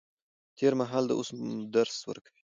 [0.57, 1.29] تېر مهال د اوس
[1.75, 2.43] درس ورکوي.